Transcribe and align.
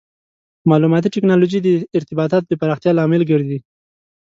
مالوماتي 0.69 1.09
ټکنالوژي 1.15 1.59
د 1.63 1.69
ارتباطاتو 1.97 2.47
د 2.49 2.53
پراختیا 2.61 2.91
لامل 2.95 3.21
ګرځي. 3.31 3.59